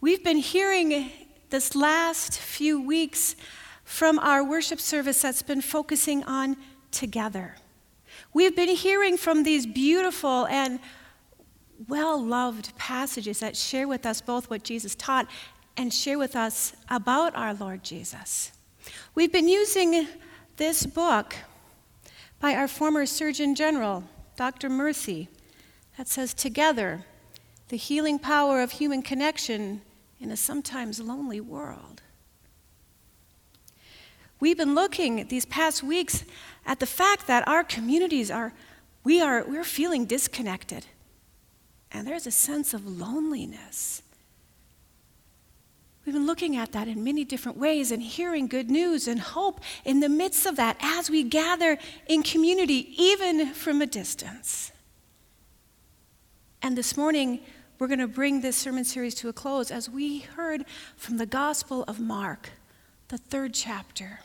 We've 0.00 0.22
been 0.22 0.36
hearing 0.36 1.10
this 1.48 1.74
last 1.74 2.38
few 2.38 2.80
weeks 2.80 3.34
from 3.82 4.18
our 4.18 4.44
worship 4.44 4.78
service 4.78 5.22
that's 5.22 5.40
been 5.40 5.62
focusing 5.62 6.22
on 6.24 6.58
together. 6.90 7.54
We've 8.34 8.54
been 8.54 8.76
hearing 8.76 9.16
from 9.16 9.42
these 9.42 9.64
beautiful 9.64 10.46
and 10.48 10.80
well 11.88 12.22
loved 12.22 12.76
passages 12.76 13.40
that 13.40 13.56
share 13.56 13.88
with 13.88 14.04
us 14.04 14.20
both 14.20 14.50
what 14.50 14.64
Jesus 14.64 14.94
taught 14.94 15.28
and 15.78 15.92
share 15.92 16.18
with 16.18 16.36
us 16.36 16.74
about 16.90 17.34
our 17.34 17.54
Lord 17.54 17.82
Jesus. 17.82 18.52
We've 19.14 19.32
been 19.32 19.48
using 19.48 20.08
this 20.58 20.84
book 20.84 21.34
by 22.38 22.54
our 22.54 22.68
former 22.68 23.06
Surgeon 23.06 23.54
General, 23.54 24.04
Dr. 24.36 24.68
Murthy, 24.68 25.28
that 25.96 26.06
says, 26.06 26.34
Together, 26.34 27.06
the 27.68 27.76
healing 27.76 28.18
power 28.18 28.60
of 28.62 28.72
human 28.72 29.02
connection 29.02 29.82
in 30.20 30.30
a 30.30 30.36
sometimes 30.36 31.00
lonely 31.00 31.40
world. 31.40 32.02
We've 34.38 34.56
been 34.56 34.74
looking 34.74 35.26
these 35.28 35.46
past 35.46 35.82
weeks 35.82 36.24
at 36.64 36.80
the 36.80 36.86
fact 36.86 37.26
that 37.26 37.46
our 37.48 37.64
communities 37.64 38.30
are, 38.30 38.52
we 39.02 39.20
are, 39.20 39.44
we're 39.46 39.64
feeling 39.64 40.04
disconnected. 40.04 40.86
And 41.90 42.06
there's 42.06 42.26
a 42.26 42.30
sense 42.30 42.74
of 42.74 42.86
loneliness. 42.86 44.02
We've 46.04 46.14
been 46.14 46.26
looking 46.26 46.56
at 46.56 46.72
that 46.72 46.86
in 46.86 47.02
many 47.02 47.24
different 47.24 47.58
ways 47.58 47.90
and 47.90 48.00
hearing 48.00 48.46
good 48.46 48.70
news 48.70 49.08
and 49.08 49.18
hope 49.18 49.60
in 49.84 50.00
the 50.00 50.08
midst 50.08 50.46
of 50.46 50.56
that 50.56 50.76
as 50.80 51.10
we 51.10 51.24
gather 51.24 51.78
in 52.06 52.22
community, 52.22 52.94
even 53.02 53.52
from 53.54 53.82
a 53.82 53.86
distance. 53.86 54.70
And 56.62 56.76
this 56.76 56.96
morning, 56.96 57.40
we're 57.78 57.88
going 57.88 57.98
to 57.98 58.08
bring 58.08 58.40
this 58.40 58.56
sermon 58.56 58.84
series 58.84 59.14
to 59.16 59.28
a 59.28 59.32
close 59.32 59.70
as 59.70 59.88
we 59.88 60.20
heard 60.20 60.64
from 60.96 61.18
the 61.18 61.26
Gospel 61.26 61.84
of 61.84 62.00
Mark, 62.00 62.50
the 63.08 63.18
third 63.18 63.52
chapter. 63.52 64.20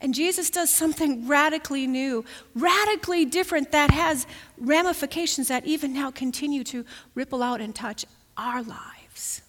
And 0.00 0.14
Jesus 0.14 0.50
does 0.50 0.70
something 0.70 1.28
radically 1.28 1.86
new, 1.86 2.24
radically 2.54 3.24
different 3.24 3.72
that 3.72 3.90
has 3.90 4.26
ramifications 4.58 5.48
that 5.48 5.64
even 5.64 5.92
now 5.92 6.10
continue 6.10 6.64
to 6.64 6.84
ripple 7.14 7.42
out 7.42 7.60
and 7.60 7.74
touch 7.74 8.04
our 8.36 8.62
lives. 8.62 9.42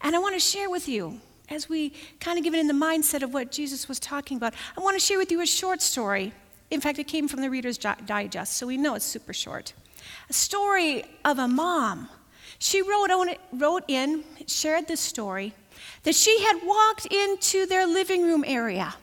And 0.00 0.14
I 0.14 0.18
want 0.18 0.34
to 0.34 0.40
share 0.40 0.70
with 0.70 0.88
you, 0.88 1.20
as 1.50 1.68
we 1.68 1.92
kind 2.20 2.38
of 2.38 2.44
give 2.44 2.54
it 2.54 2.60
in 2.60 2.66
the 2.66 2.74
mindset 2.74 3.22
of 3.22 3.32
what 3.32 3.50
Jesus 3.50 3.88
was 3.88 3.98
talking 3.98 4.36
about, 4.36 4.54
I 4.76 4.80
want 4.80 4.94
to 4.98 5.04
share 5.04 5.18
with 5.18 5.30
you 5.30 5.40
a 5.40 5.46
short 5.46 5.80
story. 5.82 6.32
In 6.70 6.80
fact, 6.80 6.98
it 6.98 7.08
came 7.08 7.26
from 7.26 7.40
the 7.40 7.50
Reader's 7.50 7.78
Digest, 7.78 8.54
so 8.54 8.66
we 8.66 8.76
know 8.76 8.94
it's 8.94 9.04
super 9.04 9.32
short 9.32 9.72
a 10.28 10.32
story 10.32 11.04
of 11.24 11.38
a 11.38 11.48
mom. 11.48 12.08
She 12.58 12.82
wrote, 12.82 13.10
on, 13.10 13.30
wrote 13.52 13.84
in, 13.88 14.24
shared 14.46 14.88
this 14.88 15.00
story, 15.00 15.54
that 16.02 16.14
she 16.14 16.42
had 16.42 16.60
walked 16.64 17.06
into 17.06 17.66
their 17.66 17.86
living 17.86 18.22
room 18.22 18.44
area 18.46 18.94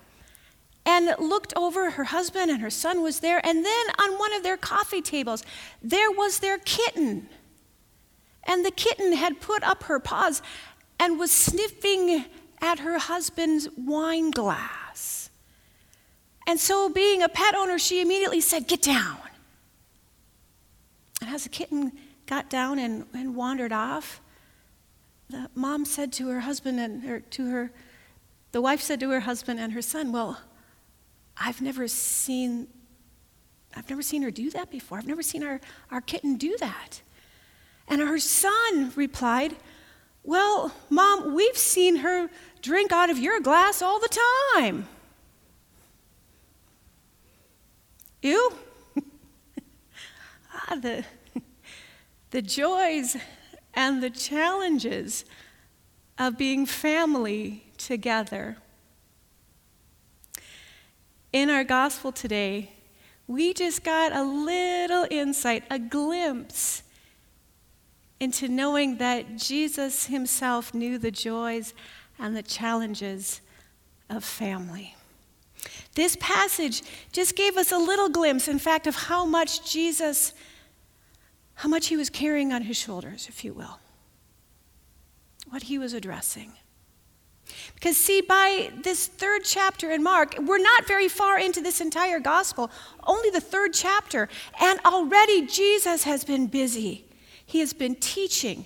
and 0.86 1.16
looked 1.20 1.54
over 1.56 1.92
her 1.92 2.04
husband 2.06 2.52
and 2.52 2.62
her 2.62 2.70
son 2.70 3.02
was 3.02 3.20
there 3.20 3.44
and 3.46 3.66
then 3.66 3.86
on 4.00 4.20
one 4.20 4.34
of 4.34 4.44
their 4.44 4.58
coffee 4.58 5.02
tables 5.02 5.44
there 5.82 6.12
was 6.12 6.40
their 6.40 6.60
kitten. 6.60 7.28
And 8.44 8.64
the 8.64 8.72
kitten 8.72 9.14
had 9.14 9.42
put 9.42 9.64
up 9.64 9.84
her 9.84 10.00
paws 10.00 10.42
and 11.00 11.18
was 11.18 11.32
sniffing 11.32 12.26
at 12.62 12.80
her 12.80 13.00
husband's 13.00 13.68
wine 13.76 14.30
glass. 14.30 15.30
And 16.48 16.60
so 16.60 16.90
being 16.90 17.24
a 17.24 17.30
pet 17.30 17.56
owner 17.56 17.80
she 17.80 18.02
immediately 18.02 18.42
said 18.42 18.68
get 18.68 18.84
down 18.84 19.18
and 21.26 21.34
as 21.34 21.44
the 21.44 21.50
kitten 21.50 21.92
got 22.28 22.52
down 22.52 22.78
and, 22.78 23.06
and 23.16 23.36
wandered 23.36 23.72
off, 23.72 24.22
the 25.30 25.50
mom 25.56 25.84
said 25.84 26.14
to 26.14 26.28
her 26.28 26.42
husband 26.42 26.80
and 26.80 27.04
her, 27.04 27.20
to 27.20 27.50
her, 27.50 27.72
the 28.52 28.62
wife 28.62 28.80
said 28.80 29.00
to 29.00 29.10
her 29.10 29.22
husband 29.22 29.60
and 29.60 29.74
her 29.74 29.82
son, 29.82 30.12
Well, 30.12 30.40
I've 31.36 31.62
never 31.62 31.88
seen, 31.88 32.68
I've 33.76 33.90
never 33.90 34.04
seen 34.04 34.22
her 34.22 34.30
do 34.30 34.52
that 34.52 34.70
before. 34.70 35.00
I've 35.00 35.08
never 35.08 35.24
seen 35.24 35.44
our, 35.44 35.60
our 35.90 36.00
kitten 36.00 36.36
do 36.36 36.58
that. 36.60 37.02
And 37.88 38.02
her 38.02 38.20
son 38.20 38.94
replied, 38.96 39.56
Well, 40.24 40.72
mom, 40.92 41.34
we've 41.34 41.58
seen 41.58 41.98
her 41.98 42.30
drink 42.62 42.92
out 42.92 43.10
of 43.10 43.18
your 43.18 43.40
glass 43.40 43.82
all 43.82 44.00
the 44.00 44.16
time. 44.56 44.88
Ew, 48.22 48.54
ah, 50.68 50.76
the, 50.76 51.06
the 52.32 52.42
joys 52.42 53.18
and 53.74 54.02
the 54.02 54.10
challenges 54.10 55.26
of 56.18 56.38
being 56.38 56.66
family 56.66 57.66
together. 57.78 58.58
In 61.34 61.50
our 61.50 61.64
gospel 61.64 62.12
today, 62.12 62.72
we 63.28 63.54
just 63.54 63.84
got 63.84 64.14
a 64.14 64.24
little 64.24 65.06
insight, 65.10 65.64
a 65.70 65.80
glimpse 65.80 66.84
into 68.20 68.48
knowing 68.48 68.98
that 68.98 69.36
Jesus 69.36 70.06
himself 70.06 70.74
knew 70.74 70.98
the 70.98 71.12
joys 71.12 71.74
and 72.18 72.36
the 72.36 72.44
challenges 72.44 73.42
of 74.10 74.24
family. 74.24 74.96
This 75.96 76.16
passage 76.20 76.84
just 77.12 77.36
gave 77.36 77.58
us 77.58 77.72
a 77.72 77.78
little 77.78 78.10
glimpse, 78.10 78.48
in 78.48 78.60
fact, 78.60 78.88
of 78.88 78.96
how 78.96 79.26
much 79.26 79.70
Jesus, 79.70 80.34
how 81.56 81.70
much 81.70 81.88
he 81.88 81.98
was 81.98 82.10
carrying 82.10 82.52
on 82.52 82.64
his 82.64 82.78
shoulders, 82.78 83.28
if 83.30 83.44
you 83.44 83.54
will, 83.54 83.80
what 85.50 85.64
he 85.64 85.78
was 85.78 85.94
addressing. 85.94 86.54
Because, 87.76 87.96
see, 87.96 88.22
by 88.22 88.72
this 88.84 89.08
third 89.08 89.44
chapter 89.44 89.92
in 89.92 90.02
Mark, 90.02 90.36
we're 90.40 90.58
not 90.58 90.88
very 90.88 91.08
far 91.08 91.40
into 91.40 91.62
this 91.62 91.80
entire 91.80 92.20
gospel, 92.20 92.72
only 93.06 93.30
the 93.30 93.42
third 93.42 93.74
chapter, 93.74 94.28
and 94.60 94.80
already 94.84 95.46
Jesus 95.46 96.04
has 96.04 96.24
been 96.24 96.48
busy. 96.48 97.06
He 97.46 97.60
has 97.60 97.74
been 97.74 97.96
teaching 97.96 98.66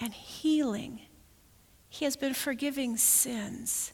and 0.00 0.12
healing, 0.12 1.00
He 1.88 2.04
has 2.04 2.16
been 2.16 2.34
forgiving 2.34 2.96
sins 2.96 3.92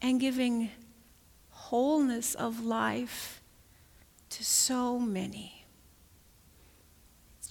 and 0.00 0.20
giving 0.20 0.70
wholeness 1.50 2.34
of 2.34 2.64
life 2.64 3.40
to 4.30 4.44
so 4.44 4.98
many. 4.98 5.61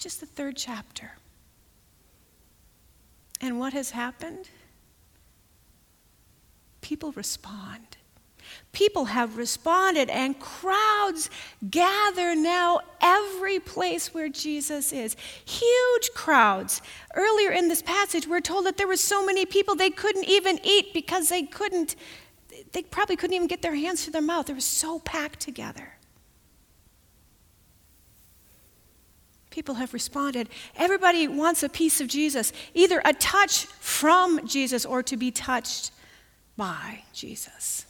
Just 0.01 0.19
the 0.19 0.25
third 0.25 0.57
chapter. 0.57 1.11
And 3.39 3.59
what 3.59 3.73
has 3.73 3.91
happened? 3.91 4.49
People 6.81 7.11
respond. 7.11 7.97
People 8.71 9.05
have 9.05 9.37
responded, 9.37 10.09
and 10.09 10.39
crowds 10.39 11.29
gather 11.69 12.35
now 12.35 12.79
every 12.99 13.59
place 13.59 14.11
where 14.11 14.27
Jesus 14.27 14.91
is. 14.91 15.15
Huge 15.45 16.09
crowds. 16.15 16.81
Earlier 17.13 17.51
in 17.51 17.67
this 17.67 17.83
passage, 17.83 18.27
we're 18.27 18.41
told 18.41 18.65
that 18.65 18.77
there 18.77 18.87
were 18.87 18.97
so 18.97 19.23
many 19.23 19.45
people 19.45 19.75
they 19.75 19.91
couldn't 19.91 20.25
even 20.25 20.59
eat 20.63 20.95
because 20.95 21.29
they 21.29 21.43
couldn't 21.43 21.95
they 22.71 22.81
probably 22.81 23.17
couldn't 23.17 23.35
even 23.35 23.47
get 23.47 23.61
their 23.61 23.75
hands 23.75 24.05
to 24.05 24.11
their 24.11 24.21
mouth. 24.21 24.47
They 24.47 24.53
were 24.53 24.61
so 24.61 24.97
packed 24.99 25.41
together. 25.41 25.93
People 29.51 29.75
have 29.75 29.93
responded. 29.93 30.49
Everybody 30.77 31.27
wants 31.27 31.61
a 31.61 31.69
piece 31.69 32.01
of 32.01 32.07
Jesus, 32.07 32.51
either 32.73 33.01
a 33.05 33.13
touch 33.13 33.65
from 33.65 34.47
Jesus 34.47 34.85
or 34.85 35.03
to 35.03 35.17
be 35.17 35.29
touched 35.29 35.91
by 36.57 37.03
Jesus. 37.13 37.85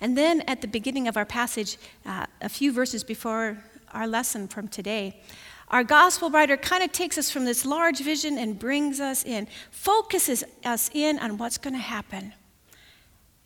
And 0.00 0.18
then 0.18 0.42
at 0.42 0.60
the 0.60 0.68
beginning 0.68 1.08
of 1.08 1.16
our 1.16 1.24
passage, 1.24 1.78
uh, 2.04 2.26
a 2.40 2.48
few 2.48 2.72
verses 2.72 3.02
before 3.04 3.58
our 3.92 4.06
lesson 4.06 4.48
from 4.48 4.68
today, 4.68 5.20
our 5.68 5.84
gospel 5.84 6.30
writer 6.30 6.56
kind 6.56 6.82
of 6.82 6.92
takes 6.92 7.16
us 7.16 7.30
from 7.30 7.44
this 7.44 7.64
large 7.64 8.00
vision 8.00 8.38
and 8.38 8.58
brings 8.58 9.00
us 9.00 9.24
in, 9.24 9.46
focuses 9.70 10.42
us 10.64 10.90
in 10.94 11.18
on 11.18 11.38
what's 11.38 11.58
going 11.58 11.74
to 11.74 11.80
happen. 11.80 12.32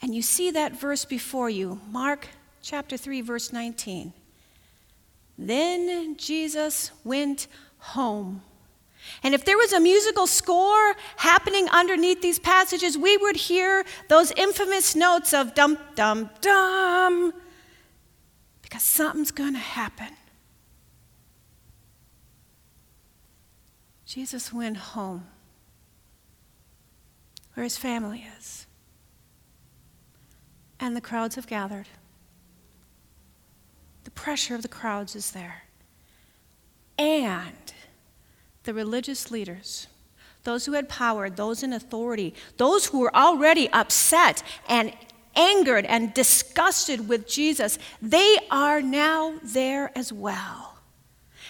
And 0.00 0.14
you 0.14 0.22
see 0.22 0.50
that 0.52 0.80
verse 0.80 1.04
before 1.04 1.50
you, 1.50 1.80
Mark 1.90 2.28
chapter 2.62 2.96
3, 2.96 3.20
verse 3.20 3.52
19. 3.52 4.12
Then 5.46 6.16
Jesus 6.16 6.90
went 7.04 7.48
home. 7.78 8.42
And 9.22 9.34
if 9.34 9.44
there 9.44 9.56
was 9.56 9.72
a 9.72 9.80
musical 9.80 10.26
score 10.26 10.94
happening 11.16 11.68
underneath 11.68 12.22
these 12.22 12.38
passages, 12.38 12.96
we 12.96 13.16
would 13.16 13.36
hear 13.36 13.84
those 14.08 14.30
infamous 14.32 14.94
notes 14.94 15.34
of 15.34 15.54
dum, 15.54 15.78
dum, 15.94 16.30
dum, 16.40 17.32
because 18.62 18.82
something's 18.82 19.32
going 19.32 19.54
to 19.54 19.58
happen. 19.58 20.08
Jesus 24.06 24.52
went 24.52 24.76
home 24.76 25.26
where 27.54 27.64
his 27.64 27.76
family 27.76 28.26
is 28.38 28.66
and 30.78 30.96
the 30.96 31.00
crowds 31.00 31.36
have 31.36 31.46
gathered. 31.46 31.88
Pressure 34.14 34.54
of 34.54 34.62
the 34.62 34.68
crowds 34.68 35.16
is 35.16 35.32
there. 35.32 35.64
And 36.98 37.72
the 38.64 38.74
religious 38.74 39.30
leaders, 39.30 39.88
those 40.44 40.66
who 40.66 40.72
had 40.72 40.88
power, 40.88 41.28
those 41.30 41.62
in 41.62 41.72
authority, 41.72 42.34
those 42.56 42.86
who 42.86 43.00
were 43.00 43.14
already 43.14 43.68
upset 43.70 44.42
and 44.68 44.92
angered 45.34 45.86
and 45.86 46.12
disgusted 46.14 47.08
with 47.08 47.26
Jesus, 47.26 47.78
they 48.00 48.38
are 48.50 48.82
now 48.82 49.34
there 49.42 49.96
as 49.96 50.12
well. 50.12 50.78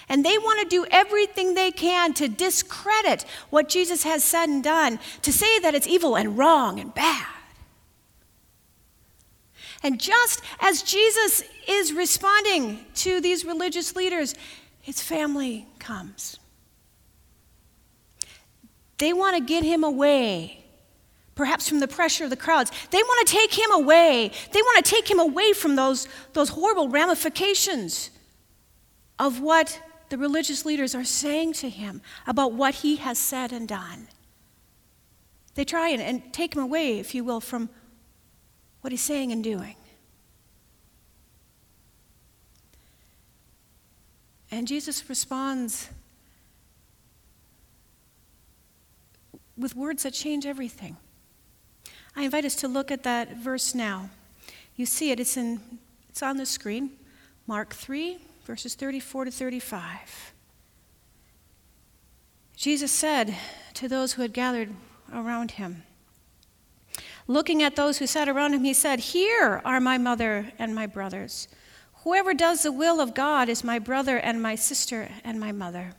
And 0.08 0.24
they 0.24 0.38
want 0.38 0.60
to 0.60 0.68
do 0.68 0.86
everything 0.90 1.54
they 1.54 1.70
can 1.70 2.12
to 2.14 2.28
discredit 2.28 3.24
what 3.50 3.68
Jesus 3.68 4.02
has 4.04 4.22
said 4.22 4.48
and 4.48 4.62
done, 4.62 4.98
to 5.22 5.32
say 5.32 5.58
that 5.60 5.74
it's 5.74 5.86
evil 5.86 6.16
and 6.16 6.36
wrong 6.36 6.80
and 6.80 6.94
bad. 6.94 7.26
And 9.82 10.00
just 10.00 10.42
as 10.60 10.82
Jesus 10.82 11.42
is 11.68 11.92
responding 11.92 12.84
to 12.96 13.20
these 13.20 13.44
religious 13.44 13.96
leaders, 13.96 14.34
his 14.80 15.00
family 15.00 15.66
comes. 15.78 16.38
They 18.98 19.12
want 19.12 19.36
to 19.36 19.42
get 19.42 19.64
him 19.64 19.82
away, 19.82 20.64
perhaps 21.34 21.68
from 21.68 21.80
the 21.80 21.88
pressure 21.88 22.24
of 22.24 22.30
the 22.30 22.36
crowds. 22.36 22.70
They 22.90 23.02
want 23.02 23.26
to 23.26 23.32
take 23.32 23.52
him 23.52 23.72
away. 23.72 24.30
They 24.52 24.62
want 24.62 24.84
to 24.84 24.90
take 24.90 25.10
him 25.10 25.18
away 25.18 25.52
from 25.52 25.74
those, 25.74 26.06
those 26.34 26.50
horrible 26.50 26.88
ramifications 26.88 28.10
of 29.18 29.40
what 29.40 29.80
the 30.08 30.18
religious 30.18 30.64
leaders 30.64 30.94
are 30.94 31.04
saying 31.04 31.54
to 31.54 31.68
him 31.68 32.02
about 32.26 32.52
what 32.52 32.76
he 32.76 32.96
has 32.96 33.18
said 33.18 33.50
and 33.52 33.66
done. 33.66 34.08
They 35.54 35.64
try 35.64 35.88
and, 35.88 36.00
and 36.00 36.32
take 36.32 36.54
him 36.54 36.62
away, 36.62 36.98
if 36.98 37.14
you 37.14 37.24
will, 37.24 37.40
from 37.40 37.70
what 38.82 38.92
he's 38.92 39.00
saying 39.00 39.32
and 39.32 39.42
doing. 39.42 39.76
And 44.50 44.68
Jesus 44.68 45.08
responds 45.08 45.88
with 49.56 49.74
words 49.74 50.02
that 50.02 50.12
change 50.12 50.44
everything. 50.44 50.96
I 52.14 52.24
invite 52.24 52.44
us 52.44 52.56
to 52.56 52.68
look 52.68 52.90
at 52.90 53.04
that 53.04 53.36
verse 53.36 53.74
now. 53.74 54.10
You 54.76 54.84
see 54.84 55.10
it, 55.10 55.20
it's, 55.20 55.36
in, 55.36 55.60
it's 56.10 56.22
on 56.22 56.36
the 56.36 56.44
screen. 56.44 56.90
Mark 57.46 57.74
3, 57.74 58.18
verses 58.44 58.74
34 58.74 59.26
to 59.26 59.30
35. 59.30 60.32
Jesus 62.56 62.92
said 62.92 63.34
to 63.74 63.88
those 63.88 64.12
who 64.12 64.22
had 64.22 64.32
gathered 64.32 64.70
around 65.12 65.52
him, 65.52 65.84
Looking 67.26 67.62
at 67.62 67.76
those 67.76 67.98
who 67.98 68.06
sat 68.06 68.28
around 68.28 68.52
him, 68.52 68.64
he 68.64 68.74
said, 68.74 69.00
Here 69.00 69.60
are 69.64 69.80
my 69.80 69.98
mother 69.98 70.52
and 70.58 70.74
my 70.74 70.86
brothers. 70.86 71.48
Whoever 72.02 72.34
does 72.34 72.62
the 72.62 72.72
will 72.72 73.00
of 73.00 73.14
God 73.14 73.48
is 73.48 73.62
my 73.62 73.78
brother 73.78 74.18
and 74.18 74.42
my 74.42 74.56
sister 74.56 75.08
and 75.22 75.38
my 75.38 75.52
mother. 75.52 75.94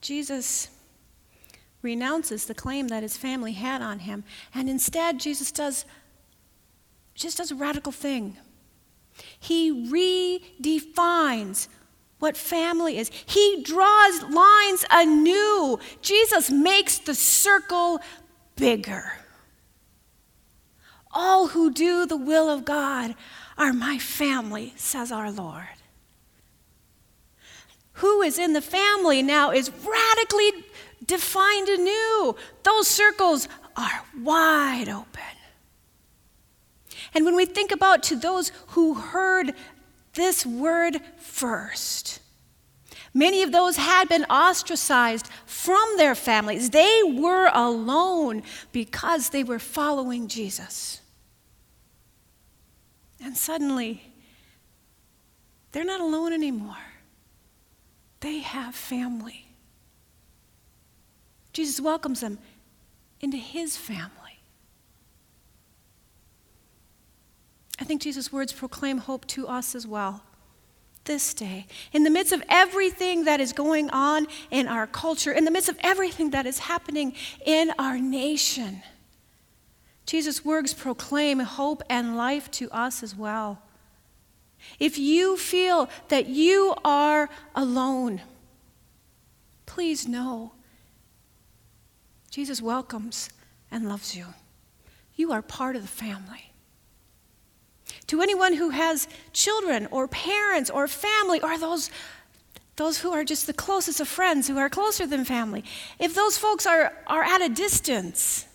Jesus 0.00 0.68
renounces 1.82 2.46
the 2.46 2.54
claim 2.54 2.88
that 2.88 3.02
his 3.02 3.16
family 3.16 3.52
had 3.52 3.82
on 3.82 4.00
him, 4.00 4.24
and 4.54 4.68
instead, 4.68 5.20
Jesus 5.20 5.52
does 5.52 5.84
just 7.14 7.36
does 7.36 7.50
a 7.50 7.54
radical 7.54 7.92
thing. 7.92 8.38
He 9.38 9.70
redefines 9.90 11.68
what 12.20 12.36
family 12.36 12.98
is. 12.98 13.10
He 13.26 13.62
draws 13.64 14.22
lines 14.22 14.84
anew. 14.90 15.78
Jesus 16.00 16.50
makes 16.50 16.98
the 16.98 17.14
circle 17.14 18.00
bigger. 18.56 19.12
All 21.10 21.48
who 21.48 21.72
do 21.72 22.06
the 22.06 22.16
will 22.16 22.48
of 22.48 22.64
God 22.64 23.16
are 23.58 23.72
my 23.72 23.98
family, 23.98 24.72
says 24.76 25.10
our 25.10 25.32
Lord 25.32 25.66
who 28.00 28.22
is 28.22 28.38
in 28.38 28.54
the 28.54 28.62
family 28.62 29.22
now 29.22 29.50
is 29.50 29.70
radically 29.70 30.64
defined 31.04 31.68
anew. 31.68 32.34
Those 32.62 32.88
circles 32.88 33.46
are 33.76 34.04
wide 34.22 34.88
open. 34.88 35.20
And 37.12 37.24
when 37.24 37.36
we 37.36 37.44
think 37.44 37.72
about 37.72 38.02
to 38.04 38.16
those 38.16 38.52
who 38.68 38.94
heard 38.94 39.52
this 40.14 40.44
word 40.44 41.00
first, 41.18 42.20
many 43.14 43.42
of 43.42 43.52
those 43.52 43.76
had 43.76 44.08
been 44.08 44.24
ostracized 44.24 45.28
from 45.46 45.96
their 45.96 46.14
families. 46.14 46.70
They 46.70 47.02
were 47.04 47.50
alone 47.52 48.42
because 48.72 49.30
they 49.30 49.44
were 49.44 49.58
following 49.58 50.28
Jesus. 50.28 51.00
And 53.22 53.36
suddenly, 53.36 54.02
they're 55.72 55.84
not 55.84 56.00
alone 56.00 56.32
anymore. 56.32 56.76
They 58.20 58.40
have 58.40 58.74
family. 58.74 59.46
Jesus 61.52 61.80
welcomes 61.80 62.20
them 62.20 62.38
into 63.20 63.36
his 63.36 63.76
family. 63.76 64.19
I 67.80 67.84
think 67.84 68.02
Jesus' 68.02 68.32
words 68.32 68.52
proclaim 68.52 68.98
hope 68.98 69.26
to 69.28 69.48
us 69.48 69.74
as 69.74 69.86
well. 69.86 70.22
This 71.04 71.32
day, 71.32 71.66
in 71.92 72.04
the 72.04 72.10
midst 72.10 72.32
of 72.32 72.42
everything 72.48 73.24
that 73.24 73.40
is 73.40 73.54
going 73.54 73.88
on 73.88 74.26
in 74.50 74.68
our 74.68 74.86
culture, 74.86 75.32
in 75.32 75.46
the 75.46 75.50
midst 75.50 75.70
of 75.70 75.78
everything 75.80 76.30
that 76.30 76.44
is 76.44 76.58
happening 76.58 77.14
in 77.46 77.72
our 77.78 77.98
nation, 77.98 78.82
Jesus' 80.04 80.44
words 80.44 80.74
proclaim 80.74 81.40
hope 81.40 81.82
and 81.88 82.18
life 82.18 82.50
to 82.52 82.70
us 82.70 83.02
as 83.02 83.16
well. 83.16 83.62
If 84.78 84.98
you 84.98 85.38
feel 85.38 85.88
that 86.08 86.26
you 86.26 86.74
are 86.84 87.30
alone, 87.54 88.20
please 89.64 90.06
know 90.06 90.52
Jesus 92.30 92.60
welcomes 92.60 93.30
and 93.70 93.88
loves 93.88 94.14
you. 94.14 94.26
You 95.16 95.32
are 95.32 95.40
part 95.40 95.76
of 95.76 95.82
the 95.82 95.88
family. 95.88 96.49
To 98.10 98.20
anyone 98.20 98.54
who 98.54 98.70
has 98.70 99.06
children 99.32 99.86
or 99.92 100.08
parents 100.08 100.68
or 100.68 100.88
family 100.88 101.40
or 101.40 101.56
those, 101.56 101.92
those 102.74 102.98
who 102.98 103.12
are 103.12 103.22
just 103.22 103.46
the 103.46 103.52
closest 103.52 104.00
of 104.00 104.08
friends, 104.08 104.48
who 104.48 104.58
are 104.58 104.68
closer 104.68 105.06
than 105.06 105.24
family, 105.24 105.62
if 106.00 106.12
those 106.12 106.36
folks 106.36 106.66
are, 106.66 106.92
are 107.06 107.22
at 107.22 107.40
a 107.40 107.48
distance, 107.48 108.48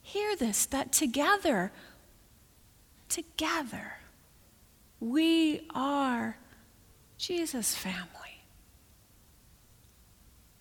hear 0.00 0.34
this 0.34 0.64
that 0.64 0.90
together, 0.90 1.70
together, 3.10 3.98
we 4.98 5.66
are 5.74 6.38
Jesus' 7.18 7.74
family. 7.74 8.46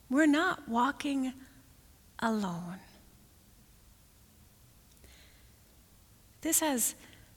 We're 0.10 0.26
not 0.26 0.68
walking 0.68 1.32
alone. 2.20 2.80
This 6.42 6.60
has 6.60 6.94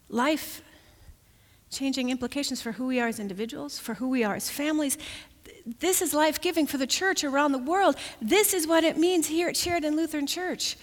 life 0.08 0.62
changing 1.70 2.10
implications 2.10 2.62
for 2.62 2.72
who 2.72 2.86
we 2.86 3.00
are 3.00 3.08
as 3.08 3.18
individuals, 3.18 3.78
for 3.78 3.94
who 3.94 4.08
we 4.08 4.24
are 4.24 4.34
as 4.34 4.48
families. 4.48 4.96
This 5.66 6.00
is 6.00 6.14
life 6.14 6.40
giving 6.40 6.66
for 6.66 6.78
the 6.78 6.86
church 6.86 7.24
around 7.24 7.52
the 7.52 7.58
world. 7.58 7.96
This 8.20 8.54
is 8.54 8.66
what 8.66 8.84
it 8.84 8.96
means 8.96 9.26
here 9.26 9.48
at 9.48 9.56
Sheridan 9.56 9.96
Lutheran 9.96 10.26
Church. 10.26 10.76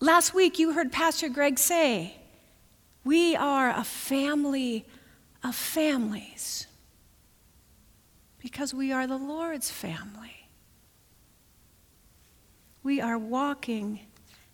Last 0.00 0.34
week, 0.34 0.58
you 0.58 0.72
heard 0.72 0.92
Pastor 0.92 1.28
Greg 1.28 1.58
say, 1.58 2.16
We 3.04 3.36
are 3.36 3.70
a 3.70 3.84
family 3.84 4.84
of 5.42 5.54
families 5.54 6.66
because 8.38 8.74
we 8.74 8.92
are 8.92 9.06
the 9.06 9.16
Lord's 9.16 9.70
family. 9.70 10.48
We 12.82 13.00
are 13.00 13.16
walking 13.16 14.00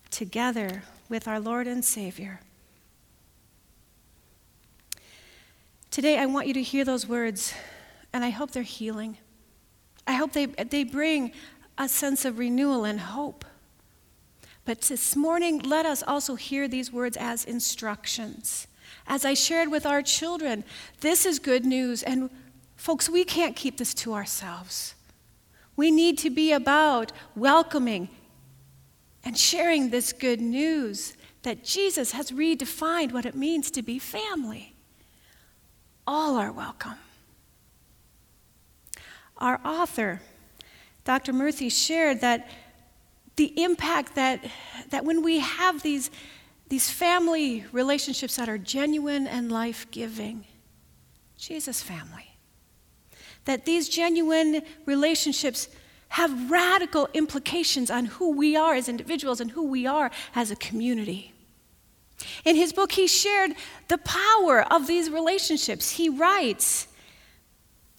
together 0.09 0.83
with 1.09 1.27
our 1.27 1.39
Lord 1.39 1.67
and 1.67 1.83
Savior. 1.83 2.39
Today, 5.91 6.17
I 6.17 6.25
want 6.25 6.47
you 6.47 6.53
to 6.55 6.63
hear 6.63 6.83
those 6.83 7.07
words, 7.07 7.53
and 8.11 8.25
I 8.25 8.29
hope 8.29 8.51
they're 8.51 8.63
healing. 8.63 9.17
I 10.07 10.13
hope 10.13 10.33
they, 10.33 10.47
they 10.47 10.83
bring 10.83 11.31
a 11.77 11.87
sense 11.87 12.25
of 12.25 12.39
renewal 12.39 12.85
and 12.85 12.99
hope. 12.99 13.45
But 14.65 14.81
this 14.81 15.15
morning, 15.15 15.59
let 15.59 15.85
us 15.85 16.01
also 16.01 16.35
hear 16.35 16.67
these 16.67 16.91
words 16.91 17.17
as 17.17 17.45
instructions 17.45 18.67
as 19.07 19.25
I 19.25 19.33
shared 19.33 19.69
with 19.69 19.85
our 19.85 20.01
children, 20.01 20.63
this 21.01 21.25
is 21.25 21.39
good 21.39 21.65
news. 21.65 22.03
And 22.03 22.29
folks, 22.75 23.09
we 23.09 23.23
can't 23.23 23.55
keep 23.55 23.77
this 23.77 23.93
to 23.95 24.13
ourselves. 24.13 24.95
We 25.75 25.91
need 25.91 26.17
to 26.19 26.29
be 26.29 26.51
about 26.51 27.11
welcoming 27.35 28.09
and 29.23 29.37
sharing 29.37 29.89
this 29.89 30.13
good 30.13 30.41
news 30.41 31.15
that 31.43 31.63
Jesus 31.63 32.11
has 32.11 32.31
redefined 32.31 33.11
what 33.11 33.25
it 33.25 33.35
means 33.35 33.71
to 33.71 33.81
be 33.81 33.97
family. 33.99 34.70
All 36.07 36.35
are 36.37 36.51
welcome. 36.51 36.95
Our 39.37 39.59
author, 39.65 40.21
Dr. 41.03 41.33
Murthy, 41.33 41.71
shared 41.71 42.21
that 42.21 42.49
the 43.35 43.63
impact 43.63 44.15
that, 44.15 44.45
that 44.89 45.05
when 45.05 45.23
we 45.23 45.39
have 45.39 45.81
these 45.81 46.11
these 46.71 46.89
family 46.89 47.65
relationships 47.73 48.37
that 48.37 48.47
are 48.47 48.57
genuine 48.57 49.27
and 49.27 49.51
life 49.51 49.85
giving. 49.91 50.45
Jesus' 51.37 51.81
family. 51.81 52.37
that 53.43 53.65
these 53.65 53.89
genuine 53.89 54.61
relationships 54.85 55.67
have 56.09 56.51
radical 56.51 57.09
implications 57.13 57.89
on 57.89 58.05
who 58.05 58.31
we 58.31 58.55
are 58.55 58.75
as 58.75 58.87
individuals 58.87 59.41
and 59.41 59.51
who 59.51 59.63
we 59.63 59.87
are 59.87 60.11
as 60.35 60.51
a 60.51 60.55
community. 60.55 61.30
In 62.43 62.55
his 62.55 62.73
book, 62.73 62.93
he 62.93 63.07
shared 63.07 63.53
the 63.87 63.99
power 63.99 64.61
of 64.71 64.87
these 64.87 65.09
relationships. 65.09 65.91
He 65.91 66.09
writes 66.09 66.87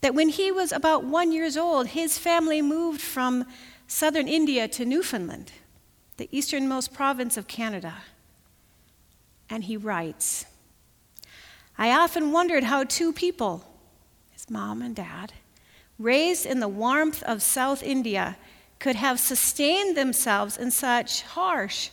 that 0.01 0.15
when 0.15 0.31
he 0.31 0.51
was 0.51 0.73
about 0.73 1.05
one 1.05 1.33
years 1.33 1.57
old, 1.57 1.89
his 1.89 2.19
family 2.19 2.61
moved 2.61 3.01
from 3.01 3.47
southern 3.87 4.27
India 4.27 4.67
to 4.69 4.85
Newfoundland, 4.85 5.53
the 6.17 6.29
easternmost 6.33 6.93
province 6.93 7.37
of 7.37 7.47
Canada. 7.47 7.95
And 9.49 9.65
he 9.65 9.77
writes, 9.77 10.47
I 11.79 11.91
often 11.91 12.33
wondered 12.33 12.65
how 12.65 12.85
two 12.85 13.13
people, 13.13 13.65
his 14.31 14.51
mom 14.51 14.83
and 14.83 14.97
dad, 14.97 15.33
raised 15.99 16.47
in 16.47 16.59
the 16.59 16.69
warmth 16.69 17.23
of 17.23 17.43
South 17.43 17.83
India, 17.83 18.37
could 18.81 18.97
have 18.97 19.21
sustained 19.21 19.97
themselves 19.97 20.57
in 20.57 20.71
such 20.71 21.23
harsh, 21.23 21.91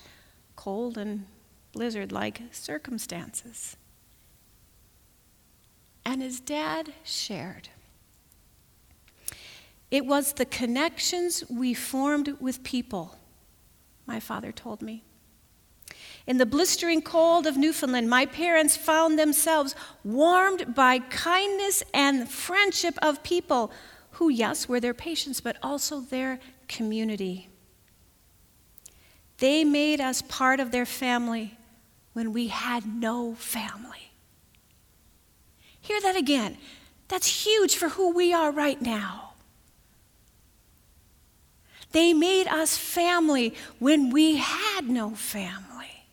cold, 0.56 0.98
and 0.98 1.26
blizzard 1.72 2.12
like 2.12 2.42
circumstances. 2.52 3.78
And 6.06 6.22
his 6.22 6.40
dad 6.40 6.94
shared. 7.04 7.70
It 9.92 10.06
was 10.06 10.34
the 10.34 10.46
connections 10.46 11.44
we 11.50 11.74
formed 11.74 12.36
with 12.40 12.64
people, 12.64 13.16
my 14.06 14.20
father 14.20 14.52
told 14.52 14.82
me. 14.82 15.04
In 16.28 16.38
the 16.38 16.46
blistering 16.46 17.02
cold 17.02 17.48
of 17.48 17.58
Newfoundland, 17.58 18.10
my 18.10 18.26
parents 18.26 18.78
found 18.78 19.18
themselves 19.18 19.76
warmed 20.04 20.76
by 20.76 21.00
kindness 21.00 21.82
and 21.94 22.30
friendship 22.30 22.96
of 23.02 23.24
people 23.24 23.72
who, 24.12 24.30
yes, 24.30 24.70
were 24.70 24.80
their 24.80 24.94
patients, 24.94 25.42
but 25.42 25.58
also 25.64 26.02
their 26.02 26.40
community. 26.68 27.50
They 29.40 29.64
made 29.64 30.02
us 30.02 30.22
part 30.22 30.60
of 30.60 30.72
their 30.72 30.86
family 30.86 31.58
when 32.14 32.34
we 32.34 32.48
had 32.48 32.86
no 32.86 33.36
family. 33.36 34.12
Hear 35.82 36.02
that 36.02 36.16
again. 36.16 36.58
That's 37.08 37.46
huge 37.46 37.76
for 37.76 37.90
who 37.90 38.14
we 38.14 38.34
are 38.34 38.52
right 38.52 38.82
now. 38.82 39.34
They 41.92 42.14
made 42.14 42.48
us 42.48 42.78
family 42.78 43.56
when 43.80 44.12
we 44.12 44.38
had 44.38 44.88
no 44.88 45.12
family. 45.12 46.06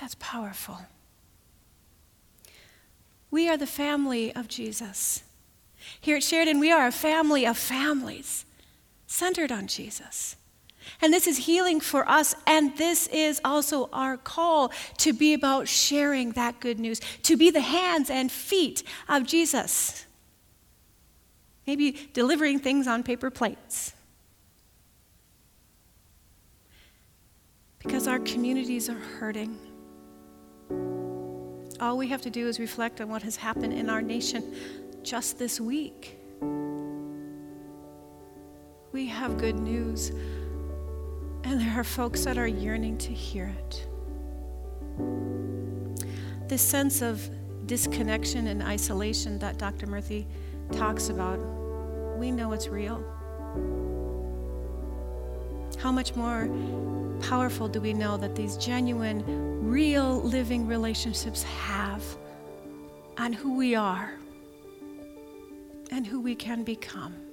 That's 0.00 0.14
powerful. 0.14 0.78
We 3.30 3.48
are 3.48 3.58
the 3.58 3.66
family 3.66 4.34
of 4.34 4.48
Jesus. 4.48 5.22
Here 6.00 6.16
at 6.16 6.22
Sheridan, 6.22 6.60
we 6.60 6.70
are 6.70 6.86
a 6.86 6.92
family 6.92 7.44
of 7.44 7.58
families 7.58 8.46
centered 9.06 9.52
on 9.52 9.66
Jesus. 9.66 10.36
And 11.00 11.12
this 11.12 11.26
is 11.26 11.38
healing 11.38 11.80
for 11.80 12.08
us, 12.08 12.34
and 12.46 12.76
this 12.76 13.06
is 13.08 13.40
also 13.44 13.88
our 13.92 14.16
call 14.16 14.72
to 14.98 15.12
be 15.12 15.34
about 15.34 15.68
sharing 15.68 16.32
that 16.32 16.60
good 16.60 16.78
news, 16.78 17.00
to 17.22 17.36
be 17.36 17.50
the 17.50 17.60
hands 17.60 18.10
and 18.10 18.30
feet 18.30 18.82
of 19.08 19.24
Jesus. 19.24 20.06
Maybe 21.66 22.08
delivering 22.12 22.60
things 22.60 22.86
on 22.86 23.02
paper 23.02 23.30
plates. 23.30 23.92
Because 27.78 28.08
our 28.08 28.18
communities 28.18 28.88
are 28.88 28.98
hurting. 28.98 29.58
All 31.80 31.96
we 31.96 32.08
have 32.08 32.22
to 32.22 32.30
do 32.30 32.48
is 32.48 32.58
reflect 32.58 33.00
on 33.00 33.08
what 33.08 33.22
has 33.22 33.36
happened 33.36 33.72
in 33.72 33.88
our 33.88 34.02
nation 34.02 34.54
just 35.02 35.38
this 35.38 35.60
week. 35.60 36.18
We 38.90 39.06
have 39.06 39.38
good 39.38 39.60
news, 39.60 40.10
and 41.44 41.60
there 41.60 41.78
are 41.78 41.84
folks 41.84 42.24
that 42.24 42.38
are 42.38 42.46
yearning 42.46 42.98
to 42.98 43.12
hear 43.12 43.52
it. 43.58 43.86
This 46.48 46.62
sense 46.62 47.02
of 47.02 47.28
disconnection 47.66 48.46
and 48.48 48.62
isolation 48.62 49.38
that 49.38 49.58
Dr. 49.58 49.86
Murthy 49.86 50.26
talks 50.72 51.10
about, 51.10 51.38
we 52.18 52.30
know 52.30 52.52
it's 52.52 52.68
real. 52.68 53.04
How 55.78 55.92
much 55.92 56.16
more 56.16 56.48
powerful 57.20 57.68
do 57.68 57.80
we 57.80 57.92
know 57.92 58.16
that 58.16 58.34
these 58.34 58.56
genuine, 58.56 59.22
real 59.68 60.20
living 60.22 60.66
relationships 60.66 61.42
have 61.42 62.02
on 63.18 63.32
who 63.32 63.54
we 63.54 63.74
are 63.74 64.14
and 65.90 66.06
who 66.06 66.20
we 66.20 66.34
can 66.34 66.64
become? 66.64 67.27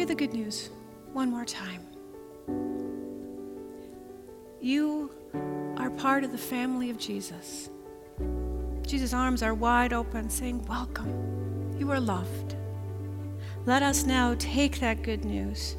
Hear 0.00 0.06
the 0.06 0.14
good 0.14 0.32
news 0.32 0.70
one 1.12 1.30
more 1.30 1.44
time. 1.44 1.86
You 4.58 5.10
are 5.76 5.90
part 5.90 6.24
of 6.24 6.32
the 6.32 6.38
family 6.38 6.88
of 6.88 6.96
Jesus. 6.96 7.68
Jesus' 8.80 9.12
arms 9.12 9.42
are 9.42 9.52
wide 9.52 9.92
open, 9.92 10.30
saying, 10.30 10.64
Welcome. 10.64 11.76
You 11.78 11.90
are 11.90 12.00
loved. 12.00 12.56
Let 13.66 13.82
us 13.82 14.04
now 14.04 14.34
take 14.38 14.80
that 14.80 15.02
good 15.02 15.26
news 15.26 15.76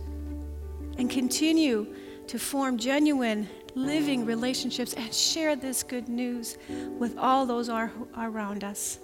and 1.00 1.10
continue 1.10 1.88
to 2.28 2.38
form 2.38 2.78
genuine, 2.78 3.50
living 3.74 4.24
relationships 4.24 4.94
and 4.94 5.12
share 5.12 5.56
this 5.56 5.82
good 5.82 6.08
news 6.08 6.60
with 7.00 7.18
all 7.18 7.48
those 7.48 7.70
are, 7.70 7.92
around 8.16 8.64
us. 8.64 9.00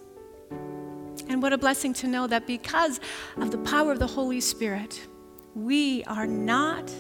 And 1.29 1.41
what 1.41 1.53
a 1.53 1.57
blessing 1.57 1.93
to 1.95 2.07
know 2.07 2.27
that 2.27 2.47
because 2.47 2.99
of 3.37 3.51
the 3.51 3.57
power 3.59 3.91
of 3.91 3.99
the 3.99 4.07
Holy 4.07 4.41
Spirit, 4.41 5.07
we 5.55 6.03
are 6.05 6.27
not 6.27 6.91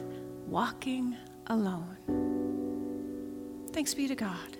walking 0.47 1.15
alone. 1.47 1.97
Thanks 3.71 3.93
be 3.93 4.07
to 4.07 4.15
God. 4.15 4.57